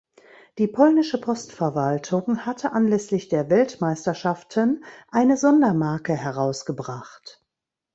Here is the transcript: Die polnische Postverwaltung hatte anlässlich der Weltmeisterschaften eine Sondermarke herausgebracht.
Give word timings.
Die 0.57 0.65
polnische 0.67 1.21
Postverwaltung 1.21 2.43
hatte 2.47 2.71
anlässlich 2.71 3.27
der 3.29 3.51
Weltmeisterschaften 3.51 4.83
eine 5.11 5.37
Sondermarke 5.37 6.13
herausgebracht. 6.15 7.45